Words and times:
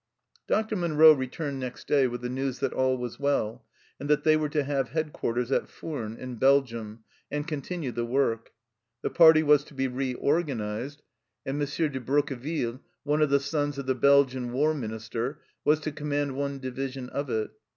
Dr. 0.47 0.75
Munro 0.75 1.11
returned 1.13 1.59
next 1.59 1.85
day 1.87 2.07
with 2.07 2.21
the 2.21 2.27
news 2.29 2.57
that 2.57 2.73
all 2.73 2.97
was 2.97 3.19
well, 3.19 3.67
and 3.99 4.09
that 4.09 4.23
they 4.23 4.35
were 4.35 4.49
to 4.49 4.63
have 4.63 4.89
head 4.89 5.13
quarters 5.13 5.51
at 5.51 5.69
Furnes, 5.69 6.17
in 6.17 6.37
Belgium, 6.37 7.03
and 7.29 7.47
continue 7.47 7.91
the 7.91 8.03
work. 8.03 8.49
The 9.03 9.11
party 9.11 9.43
was 9.43 9.63
to 9.65 9.75
be 9.75 9.87
reorganized, 9.87 11.03
and 11.45 11.57
8 11.57 11.59
58 11.59 11.59
THE 11.59 11.67
CELLAR 11.67 11.67
HOUSE 11.67 11.67
OF 11.67 11.67
PERVYSE 11.67 11.83
M. 11.85 11.91
de 11.93 12.11
Broqueville, 12.73 12.81
one 13.03 13.21
of 13.21 13.29
the 13.29 13.39
sons 13.39 13.77
of 13.77 13.85
the 13.85 13.93
Belgian 13.93 14.51
War 14.53 14.73
Minister, 14.73 15.41
was 15.63 15.79
to 15.81 15.91
command 15.91 16.35
one 16.35 16.57
division 16.57 17.07
of 17.09 17.29
it. 17.29 17.51